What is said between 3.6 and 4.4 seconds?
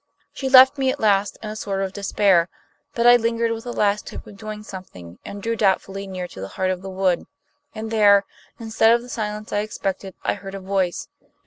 a last hope of